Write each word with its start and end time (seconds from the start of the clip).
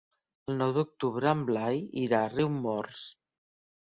El 0.51 0.55
nou 0.59 0.71
d'octubre 0.77 1.29
en 1.37 1.43
Blai 1.49 1.77
irà 2.05 2.21
a 2.21 2.31
Riumors. 2.31 3.03